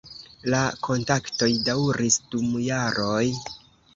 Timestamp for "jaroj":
2.65-3.23